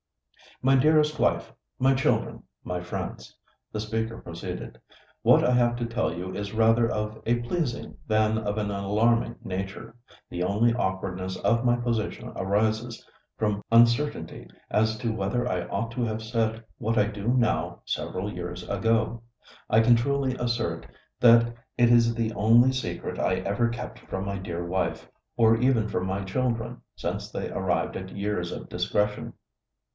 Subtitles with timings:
[0.63, 3.35] "My dearest wife, my children, my friends,"
[3.71, 4.79] the speaker proceeded,
[5.21, 9.35] "what I have to tell you is rather of a pleasing than of an alarming
[9.43, 9.95] nature.
[10.29, 16.03] The only awkwardness of my position arises from uncertainty as to whether I ought to
[16.05, 19.21] have said what I do now several years ago.
[19.69, 20.87] I can truly assert
[21.19, 25.87] that it is the only secret I ever kept from my dear wife, or even
[25.87, 29.33] from my children since they arrived at years of discretion."